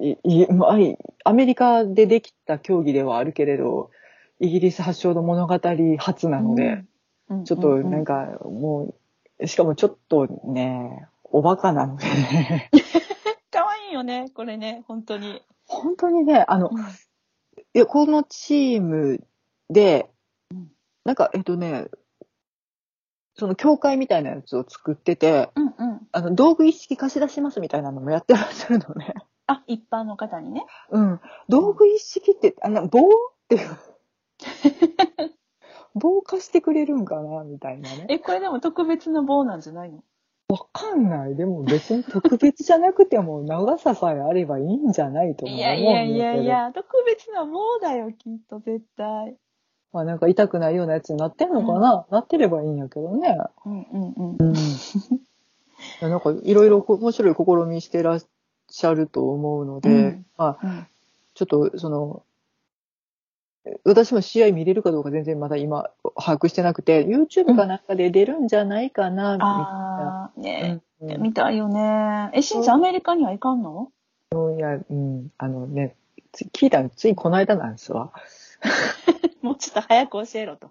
[0.00, 3.90] いいまあいアメリカでできた競技ではあるけれど、
[4.38, 5.58] イギリス発祥の物語
[5.98, 6.84] 初なので、
[7.28, 8.94] うん、ちょっとなんかも
[9.40, 12.70] う、しかもちょっとね、おバカなので、ね、
[13.50, 15.42] かわいいよね、これね、本当に。
[15.66, 16.78] 本当にね、あの、うん。
[16.78, 16.82] い
[17.72, 19.20] や、このチーム
[19.68, 20.08] で
[20.50, 20.68] うん、
[21.04, 21.86] なんか、えっとね、
[23.38, 26.08] その協会みたいなやつを作ってて、うんうん。
[26.10, 29.14] あの、道具一式貸し出しますみたいなのもやってらっしゃるのね。
[29.46, 30.66] あ、一般の方にね。
[30.90, 31.20] うん。
[31.48, 33.02] 道具一式って、あの、棒っ
[33.48, 33.68] ていう。
[35.94, 38.06] 棒貸してくれるんかなみたいなね。
[38.08, 40.02] え、これでも特別な棒なんじゃないの？
[40.48, 41.36] わかんない。
[41.36, 45.90] でも別に特別じゃなくても長ささえあればいいんじゃないとも思いうんだけど。
[45.90, 49.36] やいやいやいや、特別な棒だよ、きっと絶対。
[49.92, 53.36] まあなんか痛くないようなやつになってんのかな、なってればいいんやけどね。
[53.64, 54.36] うんうんうん。
[54.38, 54.54] うん。
[54.54, 54.58] い
[56.00, 58.22] やなんかいろいろこ面白い試みしてらっ
[58.68, 60.86] しゃると思うので、うんまあうん
[61.34, 62.22] ちょっとその、
[63.84, 70.68] 私も試合見れるかどうか全然まだ今把握してなくて、YouTube かなんかで出るんじゃないかな、みたいねな。
[70.68, 72.30] うんうん見たいよね。
[72.34, 73.92] え、しんちゃんアメリカには行かんの？
[74.56, 75.94] いや、うん、あのね、
[76.32, 78.10] つ聞いたのついこの間なんですわ。
[79.42, 80.70] もうちょっと早く教えろと。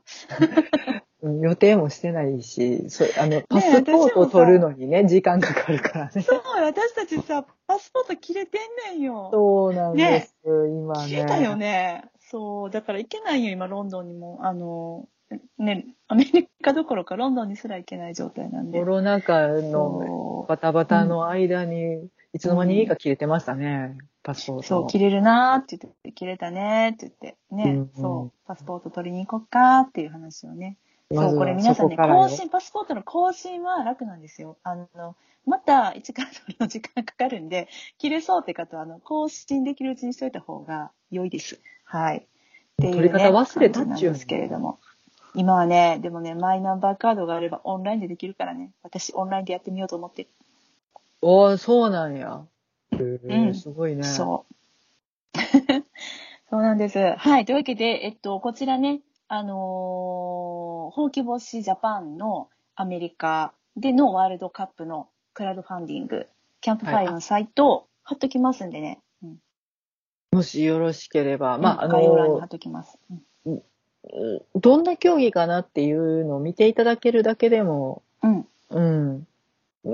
[1.21, 6.21] う ん予定もしてないし、そあの、パスポートを取るのにね、時間かかるからね。
[6.21, 8.59] そう、私たちさ、パスポート切れて
[8.91, 9.29] んねんよ。
[9.33, 11.09] そうなんです、今ね。
[11.09, 12.05] 切れたよね。
[12.19, 14.39] そう、だから行けないよ、今、ロンドンにも。
[14.41, 15.07] あの、
[15.57, 18.79] ね、アメリカどころかロンドンにすら行けない状態なんで。
[18.79, 24.61] コロナ禍のバタバタの間に、いつの間にいいか切れてましたね、パスポート。
[24.61, 30.77] そう、切れるなーって言って、切れたねーって言って、ね、うんうんそう、パスポート取りに行こっかーっていう話をね。
[31.11, 34.55] そう、これ皆さんね、更新、パスポートの更新は楽なんですよ。
[34.61, 35.15] あの、
[35.47, 41.59] また一から取りの時間かかるんで、切れそうって方は、あの、更新できるうちにしといた方が良いです。
[41.85, 42.17] はい。
[42.17, 42.21] っ
[42.79, 44.77] ていう、ね、取り方忘れたっちゅうんですけれども。
[45.33, 48.69] 今はね、でもね、マイナンバーカードがあればオンラインでできるからね。
[48.83, 50.29] 私、オンラインでやってみようと思ってる。
[51.21, 52.45] おーそうなんや。
[52.91, 54.03] うんすごいね。
[54.03, 54.45] そ
[55.33, 55.37] う。
[56.49, 57.15] そうなんです。
[57.17, 57.45] はい。
[57.45, 66.27] というわけで、えっと、こちらね、あのー、ほうき星ジャパンのアメリカでのワールドカップのクラウドファンディング、
[66.61, 69.01] キャンプファイヤーのサイトを貼っときますんでね。
[69.23, 69.37] うん
[70.31, 72.99] もしよろしければ、まあ、あ概要欄に貼のっ、ときます。
[73.09, 73.63] うん
[74.55, 78.47] どんな競技かなっていうのを見ていただけるだけでも、うん。
[78.69, 79.27] うん。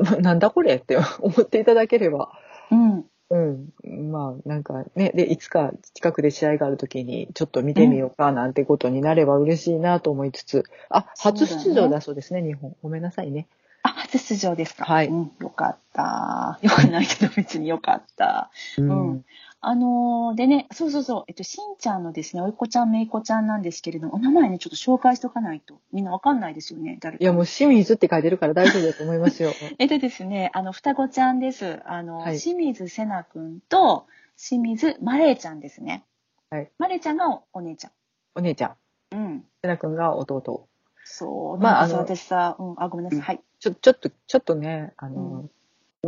[0.22, 2.32] なんだこれって思っていただければ、
[2.72, 3.06] うん。
[3.30, 4.12] うん。
[4.12, 12.76] まあ、なんかね、で、いつか近くで試合があるときに、ちょっと見てみようかなんてことになれば嬉しいなと思いつつ、あ、初出場だそうですね、日本。
[12.84, 13.48] ごめんなさいね。
[13.82, 14.86] あ、初出場ですか。
[14.86, 15.32] はいうん。
[15.40, 16.60] よかった。
[16.64, 18.52] よくないけど別によかった。
[18.78, 18.90] うん。
[18.90, 19.26] うん
[19.66, 25.80] あのーでね、そうそうそう、えっと、しんちゃんのですね、おいこちゃん、めいこちゃんなんですけれども、お名前ね、ちょっと紹介しとかないと。
[25.94, 27.24] みんなわかんないですよね、誰か。
[27.24, 29.52] いや、もう清水って書いてるから大丈夫だと思いますよ。
[29.80, 31.82] えっとですね、あの、双子ちゃんです。
[31.86, 34.06] あの、はい清水せなくんと、
[34.38, 36.04] 清水まれいちゃんですね。
[36.50, 36.70] はい。
[36.78, 37.92] まれいちゃんがおお姉ちゃ
[38.36, 38.76] お姉ちゃ
[39.12, 39.16] ん。
[39.16, 39.18] ん。
[39.18, 39.46] うん。
[39.62, 40.68] せなくんが弟。
[41.06, 41.58] そう。
[41.58, 43.22] まあまあ、あの私さ、うん、あ、ごめんなさい。
[43.22, 43.42] はい。
[43.60, 45.46] ちょ、ちょっと、ちょっとね、あの、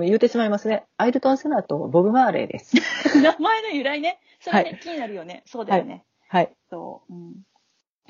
[0.04, 0.84] 言うてしまいますね。
[0.98, 2.76] アイルトン・セナとボブ・マーレーです。
[3.22, 4.20] 名前の由来ね。
[4.42, 5.44] それね、はい気になるよね。
[5.46, 6.04] そうだよね。
[6.28, 6.52] はい。
[6.70, 7.14] そう。
[7.14, 7.34] うん。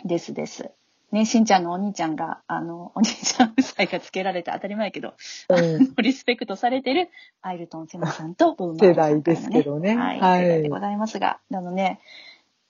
[0.03, 0.71] ですです。
[1.11, 5.13] ね、しんちゃんのお兄ちゃんが、あの、お兄ちゃん夫妻がつけられて当たり前やけど、
[5.49, 7.09] うん、 リスペクトされてる
[7.41, 10.19] アイルトン・セナさんとボブ・マーレーさんからの世代ですけどねはい。
[10.19, 12.01] はい世代でございますが、あのね、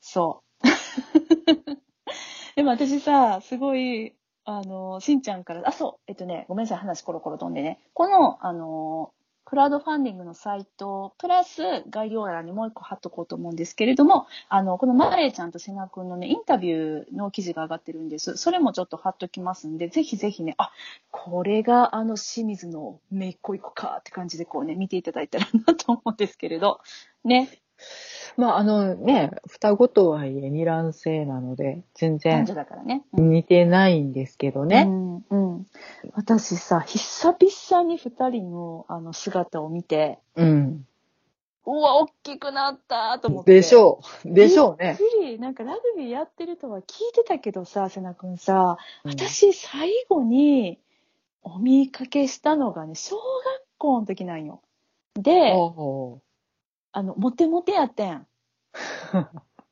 [0.02, 0.68] そう。
[2.56, 4.14] でも私さ、すごい、
[4.46, 7.80] あの、しんちゃんから、あ、そう、えっとね、ごめんなさい、話コロコロ飛んでね。
[7.94, 9.12] この、あの、
[9.44, 18.38] クラウドファンディングのサイト、プラス概要欄にもう一個貼っとこうと思うんですけれども、あの、このマレーちゃんとセナ君のね、インタビューの記事が上がってるんです。
[18.38, 20.72] それもちょっと貼っときますんで、ぜひぜひね、あ、
[21.12, 26.82] これがあの清水のめいっ子い子かって感じでこうね、見ていただいたらなと思うんですけれど、
[27.24, 27.50] ね、
[28.38, 33.04] まあ、あのね、双子とはいえ二卵性なので、全男然女だからね。
[33.14, 34.84] うん似てないんですけどうね。
[34.84, 35.68] ん、うん。
[36.14, 40.86] 私さ、久々に二人のあの姿を見て、うん。
[41.66, 43.54] うわ、大きくなったと思って。
[43.54, 44.34] でしょう。
[44.34, 44.98] でしょうね。
[45.00, 50.80] びっくりなんかラグビーやってるとは聞いてたけどさ、瀬名くんさ、うん私最後に
[51.42, 53.24] お見かけしたのがね、小学
[53.78, 54.62] 校の時なんよ。
[55.16, 56.20] で、お
[56.98, 58.26] あの、モテモテやってん。
[58.74, 59.28] ー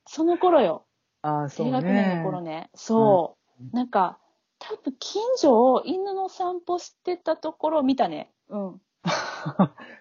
[0.05, 0.83] その頃よ。
[1.23, 2.51] ああ、そう低学年の頃ね。
[2.51, 2.69] ね。
[2.75, 3.75] そう。
[3.75, 4.19] なんか、
[4.59, 8.29] 多分近所を犬の散歩してたところを見たね。
[8.49, 8.81] うん。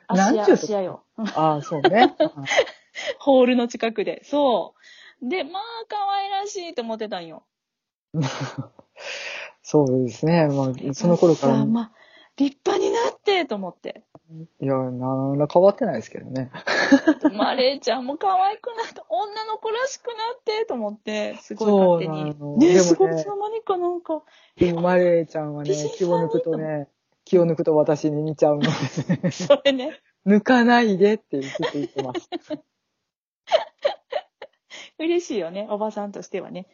[0.09, 1.05] 足や、なんちゅうと足やよ。
[1.17, 2.13] うんああ、そうね。
[3.21, 4.25] ホールの近くで。
[4.25, 4.75] そ
[5.23, 5.29] う。
[5.29, 7.45] で、まあ、可愛らしいと思ってたんよ。
[9.63, 10.49] そうですね。
[10.49, 11.93] まあ、その頃から、まあ、
[12.43, 14.03] 立派になって、と思って。
[14.61, 16.51] いや、なんら変わってないですけどね。
[17.37, 22.33] マレーちゃんも可愛くなって、女の子らしくなって、と思って、すごい勝手に。
[22.33, 23.77] そうなのねでもねすごいいつの間にか？
[23.77, 24.23] なんか、
[24.57, 26.89] でもマレーちゃんはね気を抜くとね、
[27.25, 29.31] 気を抜くと私に似ちゃうのですね。
[29.47, 32.29] それね、抜かないでってずっと言ってます。
[34.99, 36.67] 嬉しいよね、おばさんとしてはね。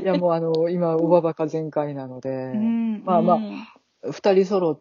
[0.00, 3.66] いや、もうあの、今、おばばか全開なので、うんまあまあうん
[4.10, 4.80] 二人揃っ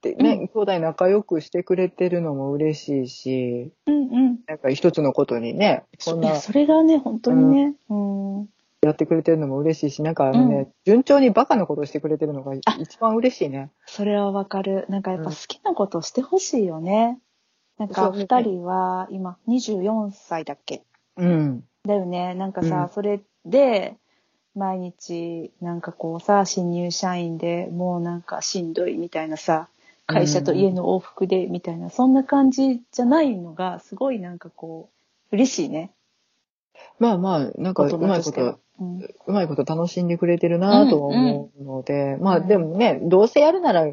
[0.00, 3.98] てね、うん兄弟仲良くしてくれてるのも嬉しいし、うんう
[4.30, 4.38] ん。
[4.46, 8.48] なんか一つのことにね、こんなそれがね、本当にね、うん。
[8.82, 13.70] やってくれてるのも嬉しいし、なんかあのね、うん順調にバカなことしてくれてるのがあ一番嬉しいね。
[13.86, 14.86] それはわかる。
[14.88, 17.18] なんかやっぱうん好きなことをしてほしいよね。
[17.78, 20.84] なんかそうね二人は今24歳だっけ？
[21.16, 21.64] うん。
[21.84, 22.34] だよね。
[22.34, 23.96] なんかさ、うんそれで、
[24.56, 29.68] 毎日、なんかこうさ、新入社員でもうなんかしんどいみたいなさ、
[30.06, 34.88] 会社と家の往復でみたいな、そんな感じじゃないのが、すごいなんかこ
[35.30, 35.92] う、嬉しいね。
[36.98, 38.98] まあまあ、なんかうまいことうん。
[39.26, 43.86] うまいこと楽しんでくれてるなと思うので、まあでもね、どうせやるなら、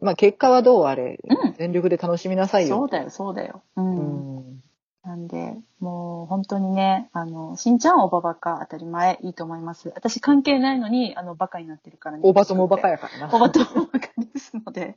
[0.00, 2.76] まあ結果はどうあれ、うん全力で楽しみなさいよ。
[2.76, 3.62] そうだよ、そうだよ。
[3.76, 3.80] う。
[3.80, 4.62] うんん。
[5.06, 9.92] なんで、もう本当にね、あの、しんちゃんはおばばか当たり前いいと思います。
[9.94, 12.22] 私関係ないのに、あの、バカになってるからね。
[12.24, 13.32] おばともバカやからな。
[13.32, 14.96] おばともバカですので。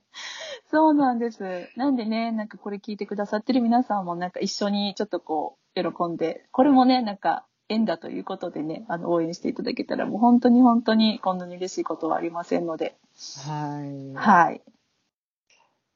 [0.72, 1.70] そうなんです。
[1.76, 12.98] なんでね、なんかこれ聞いてくださってる皆さんもなんか一緒にちょっとこう、喜んで、これもね、なんか縁だということでね、あの、応援していただけたらもう本当に本当にこんなに嬉しいことはありませんので。
[13.46, 14.16] はい。
[14.16, 14.62] はい。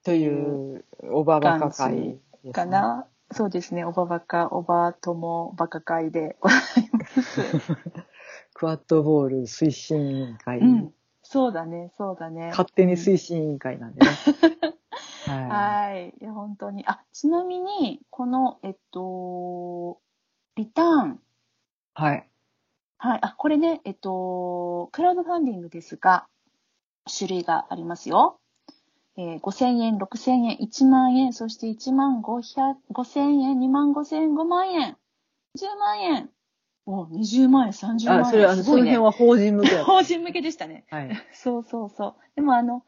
[0.04, 2.66] という、おばばか会ねか。
[2.66, 3.08] な。
[3.34, 3.84] そうですね。
[3.86, 6.60] おばばか、おばともバカ会でござい
[6.92, 7.42] ます。
[8.54, 10.60] クワッドボール推進委員会。
[10.60, 10.94] うん。
[11.24, 12.50] そうだね、そうだね。
[12.50, 14.12] 勝手に推進委員会なんでね。
[15.26, 16.14] ははい。
[16.22, 16.86] いや、本当に。
[16.86, 20.00] あ、ちなみに、この、えっと、
[20.56, 21.12] リターン。
[21.14, 21.20] い。
[21.94, 22.30] はい。
[22.98, 23.20] はい。
[23.22, 26.28] あ、これね、えっと、クラウドファンディングですが、
[27.06, 28.40] 種類がありますよ。
[29.16, 34.98] えー、5000円、6000円、1万円、そして1万500、5000円、2万5000円、5万円、
[35.56, 36.30] 10万円。
[36.86, 38.26] お、20万円、30万円。
[38.26, 39.84] あ、それ、あの、その辺は法人向けだ。
[39.86, 40.86] 法人向けでしたね。
[40.90, 41.12] はい。
[41.34, 42.16] そうそうそう。
[42.36, 42.84] でもあの、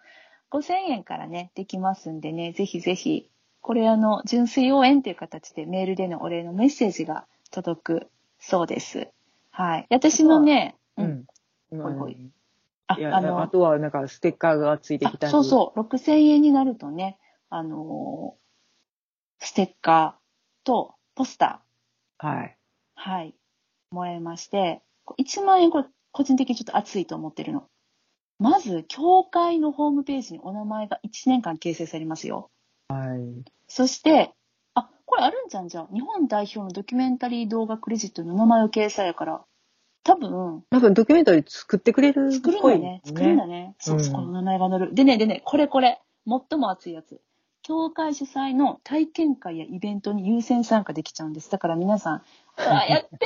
[0.50, 3.30] 5000円からね、できますんでね、ぜひぜひ、
[3.62, 9.10] これあの、純粋応援という形でメールでのお礼のメッセージが届くそうです。
[9.52, 9.88] はい。
[9.92, 11.28] 私のね、ううん。
[11.78, 11.84] ん。
[11.84, 12.32] ほいほいうん
[12.88, 15.28] あいや、あとは、なんか、ステッカーがついてきたり。
[15.28, 17.18] あそうそう、6000円になるとね、
[17.50, 18.46] あのー
[19.40, 22.58] ステッカーとポスター、はい。
[22.96, 23.36] はい、
[23.92, 24.82] もらいまして、
[25.20, 27.68] 1万円これ、個人的にちょっと熱いと思ってるの。
[28.40, 32.50] まず、協会のホームページにお名前が1年間掲載されますよ。
[32.88, 33.52] はい。
[33.68, 34.34] そして、
[34.74, 35.88] あ、これあるんじゃんじゃん。
[35.94, 39.46] 日本代表のドキュメンタリー動画クレジットの名前を掲載やから、
[40.06, 43.02] 多分、多分、ドキュメンタリー作ってくれるっ作るんだね。
[43.04, 43.76] 作るんだね。
[43.80, 44.94] そうう、んそこの名前が載る。
[44.94, 47.20] でね、でね、これこれ、最も熱いやつ。
[47.64, 51.50] 協会主催の体験会やイベントに優先参加できちゃうんです。
[51.50, 52.22] だから皆さん、
[52.60, 53.26] うわ やってみて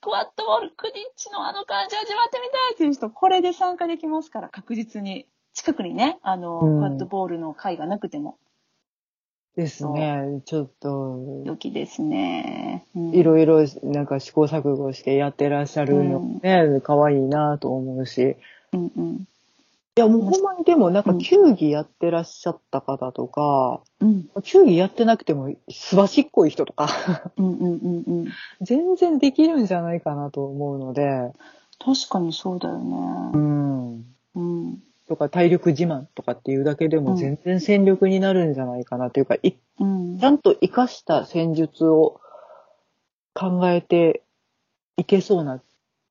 [0.00, 5.26] クワッドボール、クディッチのあの感じ味わってみたいっていう人、これで参加できますから、確実に。
[5.54, 8.38] 近くにね、あの、うんクワッドボールの会がなくても、
[9.56, 10.42] ですね。
[10.46, 12.86] ちょっと、良きですね。
[12.96, 18.36] うんいろいろ、なんか試行錯誤してやってらっしゃるのね、可愛いなと思うし。
[18.72, 19.28] うんうん。
[19.96, 26.88] いや、もうほんまにでも、なんかうん球技やってらっしゃった方とか、うん球技やってなくても、すばしっこい人とか、
[27.36, 28.28] うんうんうんうん。
[28.60, 31.32] 全然できるんじゃないかなと思うので、
[31.78, 33.38] 確かにそうだようね。
[33.38, 34.04] ん。
[34.34, 34.82] うん。
[35.08, 42.20] とか体力自慢とかっていうだけでも全然戦力になるんじゃないかなというか、いうんちゃんと活かした戦術を
[43.34, 44.22] 考えて
[44.96, 45.60] いけそうな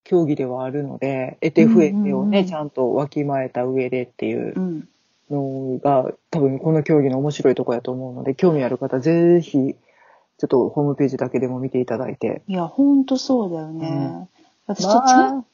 [0.04, 4.88] 競技ではあるので、得て増えてをうんうんうんね、ちゃんとわきまえた上でっていううん。
[5.30, 12.44] のが多分この競技の面白いところやと思うので、興味ある方ぜひ、ちょっとホームページだけでも見ていただいて。
[12.48, 13.88] いや、ほんとそうだよね。
[13.88, 14.30] うん
[14.66, 15.46] 私ちょっとまあ、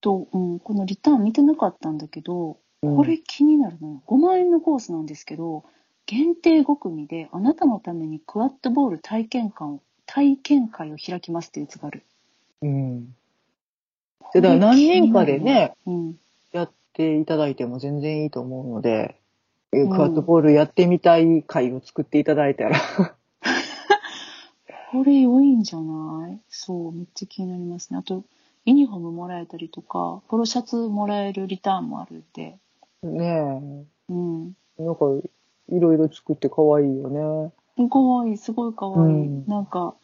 [0.00, 3.88] と、うん、このリターン見てなかったんだけど、うんこれ気になるな。
[4.06, 5.64] 5万円のコースなんですけど、
[6.06, 12.02] 限定5組であなたのためにクワッドボール体験館を、体験会を開きますっていうやつがある。
[12.62, 13.14] うん。
[14.32, 16.18] でだから何人かでね、うん。
[16.52, 19.16] やっていただいても全然いいと思うので、
[19.72, 22.78] えうんクワッドボールやってみたい会を作っていただいたら、
[24.90, 26.38] これ良いんじゃない？
[26.48, 27.98] そう、めっちゃ気になりますね。
[27.98, 28.24] あと、
[28.64, 32.56] ユニフォームもらえたりとか、ポロシャツもらえるリターンもあるんで、
[33.02, 34.52] ねうん。
[34.78, 35.06] え、なんか、
[35.70, 37.52] いろいろ作って可愛いよね。
[37.88, 39.14] かわいい、すごいかわいい。
[39.14, 39.94] うんなんか、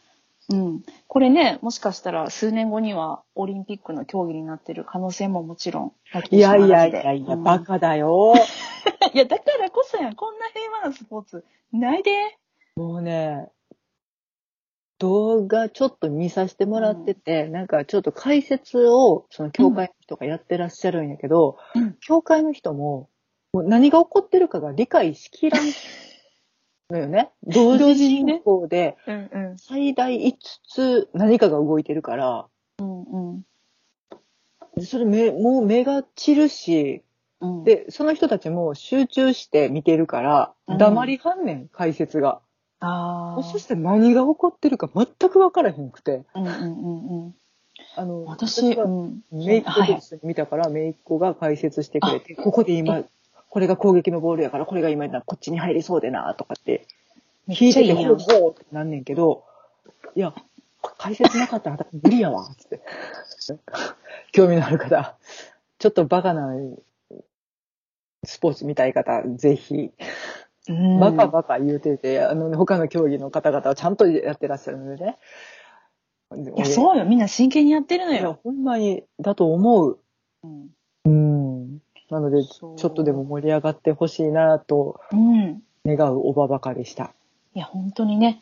[0.51, 0.83] うん。
[1.09, 5.93] これね、もしかしたら数年後にはオリンピックの競技になってる可能性ももちろん。
[6.31, 8.35] いやいやいやいや、うんバカだよ。
[9.15, 10.15] いや、だからこそやん。
[10.15, 11.45] こんな平和なスポーツ。
[11.73, 12.11] ないで。
[12.77, 13.49] もうね、
[14.99, 23.09] 動画ちょっと見させてもらってて、なんかちょっと解説を、その教会の人がやってらっしゃるんやけど、うん教会の人も、
[23.53, 25.65] もう何が起こってるかが理解しきらん
[26.91, 27.31] のよね。
[27.47, 29.59] 同時進行で、うんうん。
[29.59, 30.35] 最大5
[30.69, 32.47] つ何かが動いてるから、
[32.79, 33.45] うんうん。
[34.85, 37.03] それ目、もう目が散るし、
[37.41, 42.41] うん、で、その人たちも集中して見てるから、うん黙りはんねん、解説が。
[42.85, 43.43] ああ。
[43.43, 46.25] そして何が起こってるか全く分からへんくて。
[46.35, 47.35] うんうんうんうん。
[47.97, 49.23] あの、私、はうん。
[49.33, 53.03] 姪っ子と一緒に見たから、姪っ子が解説してくれて、ここで今、
[53.49, 56.87] これが攻撃のボールやから、これが今、こっちに入りそうでな、とかって、
[57.49, 59.45] 聞いてて、ほうほうってなんねんけど、
[60.15, 60.35] いや、
[60.99, 62.81] 解説なかったら私無理やわ、つって。
[64.33, 65.17] 興味のある方、
[65.79, 66.53] ちょっとバカな
[68.25, 69.93] スポーツ見たい方、ぜひ、うん
[70.69, 75.19] バカバカ言うてて、あの、他の競技の方々はちゃんとやってらっしゃるのでね。
[76.57, 77.05] いや、そうよ。
[77.05, 78.41] みんな真剣にやってるのいや、よ。
[78.43, 79.99] ほんまに、だと思う。
[80.43, 80.71] うん。
[81.05, 81.79] うん。
[82.11, 85.63] なので、ちょっとでも盛り上がってほしいなとうん。
[85.85, 87.13] 願うおばばかでした。
[87.55, 88.41] いや、本当にね。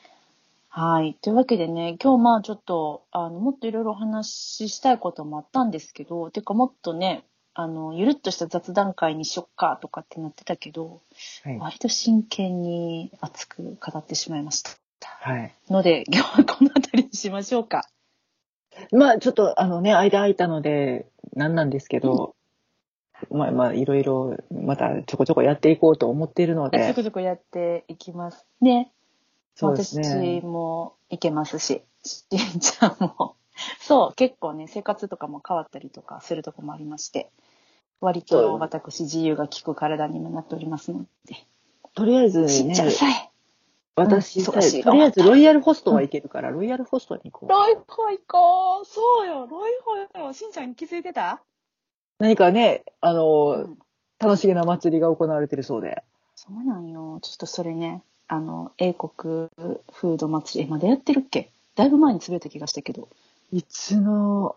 [0.68, 1.18] はい。
[1.20, 11.02] というわけでね、今日まあちょっと、あの、もっといろいろお話ししたいこともあったんですけど、てかもっとね、あの、ゆるっとした雑談会にしよっかとかってなってたけど、
[11.44, 11.58] はい。
[11.58, 14.70] 割と真剣に熱く語ってしまいました。
[15.20, 15.52] はい。
[15.68, 17.88] ので、今日はこの辺りにしましょうか。
[18.90, 22.34] まあ、ちょっと、あのね、間空いたので、なんなんですけど、
[23.30, 28.90] まあまあ、いろいろ、またちょこちょこやっていこうと思っているのちょでこ、ちょこやっていきますね。
[29.54, 30.40] そうですね。
[30.40, 32.24] 私もいけますし、し
[32.56, 33.36] んちゃんも。
[33.80, 37.30] そう、結構ね、生活とかも変わったりとかするとこもありまして、
[38.00, 41.36] 割と私自由が利く体にもなっておりますので。
[41.94, 43.30] とりあえずしんちゃんね、さえ。
[43.94, 44.52] 私うんと
[44.92, 47.48] りあえずロイヤルホストはいけるから、ロイヤルホストに行こう。
[47.50, 50.32] ロイホ行こうそうよ、ロイホよ。
[50.32, 51.42] しんちゃん気づいてた？
[52.18, 53.78] 何かね、あの、うん
[54.18, 56.04] 楽しげな祭りが行われてるそうで。
[56.36, 57.18] そうなんよ。
[57.22, 61.50] ちょっとそれね、あの、英国フード祭り、え、まだやってるっけ？
[61.74, 63.08] だいぶ前に潰れた気がしたけど。
[63.52, 64.56] いつの、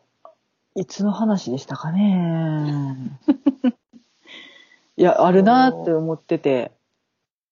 [0.73, 3.19] いつの話でしたかね。
[4.95, 6.71] いや、あるなって思ってて、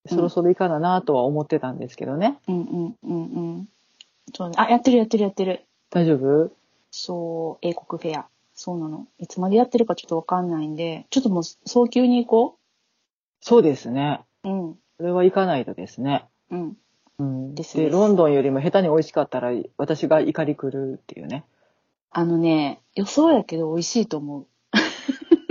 [0.06, 2.40] そろそろいかななとは思ってたんですけどね。
[2.48, 3.70] うんうんうんうん。
[4.34, 4.56] そうね。
[4.58, 5.66] あ、やってるやってるやってる。
[5.90, 6.52] 大丈夫？
[6.92, 8.28] そう、英国フェア。
[8.56, 9.08] そうなの。
[9.18, 12.58] いつまでやってるかちょっとわかんないんで、ちょっともう早急に行こ
[13.42, 14.22] そうですね。
[14.46, 14.50] う。
[14.50, 14.80] うん。
[14.96, 16.26] それは行かないとですね。
[16.52, 16.78] うん。
[17.24, 21.46] うん、ですで、ロンドンよりも下手に美味しかったら、私が怒り来るっていうね。
[22.12, 24.48] あのね、予想やけど美味しいと思う。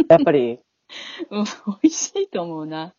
[0.09, 0.61] やっぱり、
[1.31, 2.95] うん、美味しいと思うな。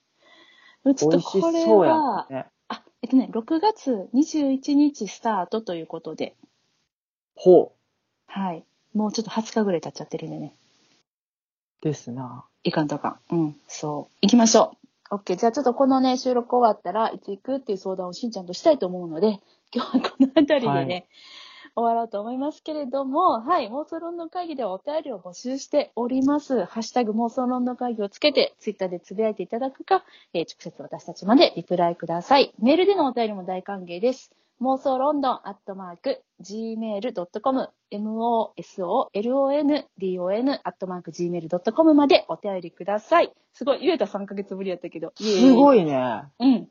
[0.96, 2.48] ちょっとこれは、ね。
[2.68, 6.36] あ、えっとね、6月21日スタートということで、
[7.36, 7.74] ほ
[8.28, 8.64] はい。
[8.94, 10.56] もうちょっと20日ぐらい経っちゃってるんでね。
[11.82, 11.86] う。
[11.86, 12.46] ですな。
[12.64, 13.36] いかんとあかん。
[13.36, 14.18] うん、そう。
[14.22, 14.83] 行きましょう。
[15.14, 15.36] OK。
[15.36, 19.40] じゃあちょっとこのね、収録終わったらいつ行くっていう相談をしんちゃんとしたいと思うので、
[19.74, 21.08] 今日はこの辺りでね、はい
[21.76, 26.66] 終わろうと思いますけれども、はい、妄想論の会議ではお便りを募集しております。
[26.66, 32.54] ハッシュタグ妄想論の会議をつけて、ツイッターでつぶやいていただくか、えー直接私たちまでリプライください。
[32.60, 34.32] メールでのお便りも大歓迎です。
[34.62, 39.84] 妄想ロンドンアットマーク gmail.com mosolondon
[40.64, 43.32] アットマーク gmail.com までお便りください。
[43.54, 45.14] すごい、言えた3ヶ月ぶりやったけど。
[45.20, 45.24] い。
[45.24, 46.24] すごいね。
[46.40, 46.68] うん。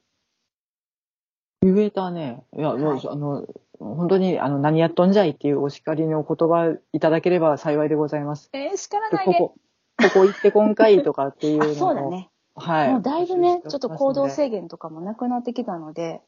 [1.62, 2.42] 言えたね。
[2.56, 3.46] いや、もうはいあの、
[3.78, 8.50] 本当に、あの、何やっとんじゃいっていうお叱りのお言葉いただければ幸いでございます。
[8.52, 9.34] えー、叱らでないで。
[9.34, 9.54] こ
[9.98, 12.02] こ、ここ行って今回とかっていうの そうだ。
[12.02, 12.30] ね。
[12.54, 12.92] はい。
[12.92, 16.20] もうだいぶね、ちょっと行動せ制限とかもなくなってきたので、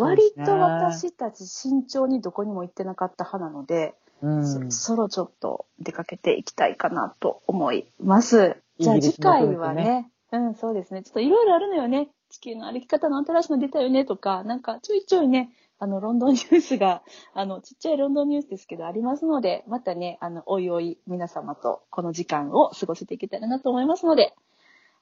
[0.00, 4.46] 割と私たち慎重にどこにも行ってなかった派なので、うん。
[4.46, 8.56] そろそろちょっと出かけていきたいかなと思います。
[8.78, 11.02] じゃあ次回はね、うん、そうですね。
[11.02, 12.08] ちょっといろいろあるのよね。
[12.30, 24.34] 地球の歩き方の新しいの出たよねとか、なんかちょいちょいね、あの、ロンドンニュースが、 あの、ちっちゃいロンドンニュースですけどありますので、またね、あの、おいおい皆様とこの時間を過ごせていけたらなと思いますので、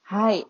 [0.03, 0.45] はい。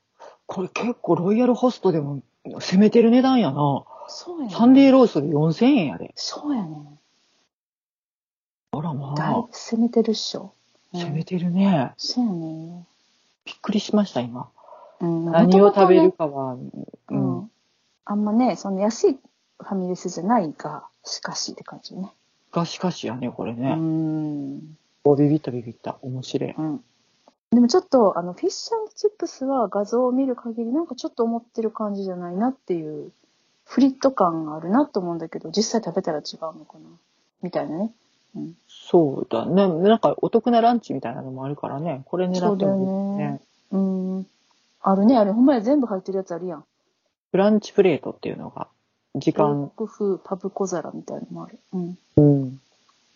[0.45, 3.85] これ結構ロイヤルホストでも攻めてる値段やな。
[4.07, 4.53] そうやね。
[4.53, 6.11] サンデーローストで4000円やで。
[6.15, 6.99] そうやね。
[8.71, 10.41] あらまだいぶあ、攻めてるっしょ。
[10.41, 11.91] うん攻めてるね。
[11.97, 12.85] そうやね。
[13.45, 14.49] びっくりしました、今。
[14.99, 16.59] うん、何を食べる元かは、う。
[17.09, 17.51] うんん。
[18.05, 19.13] あんまね、その安い
[19.59, 22.13] ファミレスじゃないが、しかしって感じね。
[22.51, 23.75] がしかしやね、これうね。
[23.75, 24.77] ん。
[25.03, 25.97] おビビったビビった。
[26.01, 26.51] 面白い。
[26.57, 26.83] うん。
[27.51, 33.11] でもちょっと、あの、フィッシュチップスは画像を見る限り、なんかちょっと思ってる感じじゃないなっていう、
[33.67, 36.89] フリット感があるなと思うんだけど、実際食べたら違うのかな？
[37.43, 37.91] みたいなね。
[38.35, 38.53] うん。
[38.67, 39.67] そうだね。
[39.67, 42.01] なんかお得なランチみたいなのもあるからね。
[42.05, 43.41] これ狙ってもいいですそうねね。
[43.71, 44.27] うん。
[44.81, 46.63] あるね、あれ、ほんまや全部入ってるやつあるやん。
[47.31, 48.67] ブランチプレートっていうのが、
[49.15, 51.59] 時間、韓国風パブ小皿みたいなのもある。
[51.73, 51.97] うん。
[52.15, 52.61] うん。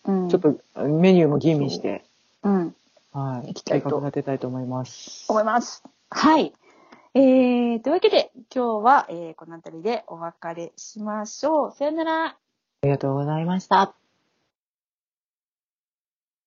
[0.04, 0.28] うん。
[0.28, 2.04] ちょっとメニューも吟味して、
[2.42, 2.74] うん。
[3.12, 3.48] はい。
[3.48, 5.24] 行きたいと計画立てたいと思います。
[5.28, 5.82] 思います。
[6.10, 6.52] はい。
[7.14, 11.72] えー、というわけで、今日は、えー、この辺りでお別れしましょう。
[11.72, 12.24] さよなら。
[12.24, 12.38] あ
[12.84, 13.94] りがとうございました。